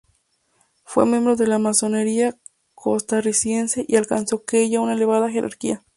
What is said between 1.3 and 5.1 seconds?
de la masonería costarricense y alcanzó en ella una